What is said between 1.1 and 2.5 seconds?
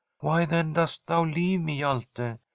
leave me, Hjalte